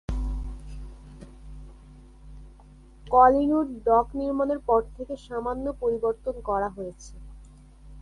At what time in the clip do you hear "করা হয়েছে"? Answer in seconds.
6.49-7.13